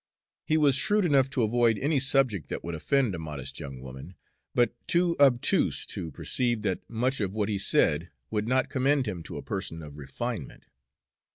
He 0.47 0.57
was 0.57 0.73
shrewd 0.73 1.05
enough 1.05 1.29
to 1.29 1.43
avoid 1.43 1.77
any 1.77 1.99
subject 1.99 2.49
which 2.49 2.63
would 2.63 2.73
offend 2.73 3.13
a 3.13 3.19
modest 3.19 3.59
young 3.59 3.79
woman, 3.81 4.15
but 4.55 4.73
too 4.87 5.15
obtuse 5.19 5.85
to 5.85 6.09
perceive 6.09 6.63
that 6.63 6.79
much 6.89 7.21
of 7.21 7.35
what 7.35 7.49
he 7.49 7.59
said 7.59 8.09
would 8.31 8.47
not 8.47 8.67
commend 8.67 9.07
him 9.07 9.21
to 9.21 9.37
a 9.37 9.43
person 9.43 9.83
of 9.83 9.99
refinement. 9.99 10.65